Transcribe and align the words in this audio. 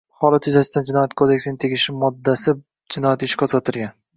Holat 0.21 0.45
yuzasidan 0.49 0.87
Jinoyat 0.87 1.13
kodeksining 1.21 1.59
tegishli 1.65 1.95
moddasi 2.05 2.57
jinoyat 2.97 3.29
ishi 3.29 3.43
qo‘zg‘atilgan 3.45 3.97